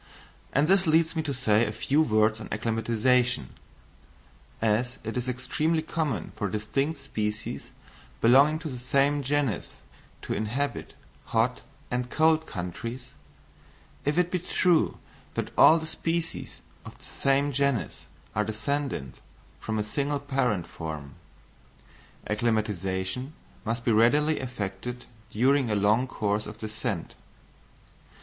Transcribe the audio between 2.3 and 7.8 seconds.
on acclimatisation. As it is extremely common for distinct species